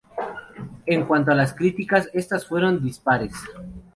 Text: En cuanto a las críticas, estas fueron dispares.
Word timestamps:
En 0.87 1.05
cuanto 1.05 1.29
a 1.29 1.35
las 1.35 1.53
críticas, 1.53 2.09
estas 2.13 2.47
fueron 2.47 2.83
dispares. 2.83 3.33